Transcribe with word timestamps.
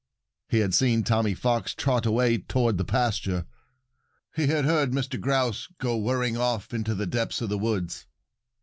He 0.49 0.61
had 0.61 0.73
seen 0.73 1.03
Tommy 1.03 1.35
Fox 1.35 1.75
trot 1.75 2.07
away 2.07 2.39
toward 2.39 2.79
the 2.79 2.83
pasture. 2.83 3.45
He 4.35 4.47
had 4.47 4.65
heard 4.65 4.93
Mr. 4.93 5.21
Grouse 5.21 5.67
go 5.77 5.95
whirring 5.95 6.35
off 6.37 6.73
into 6.73 6.95
the 6.95 7.05
depths 7.05 7.39
of 7.39 7.49
the 7.49 7.57
woods. 7.59 8.07